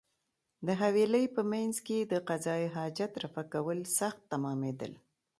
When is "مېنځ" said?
1.51-1.75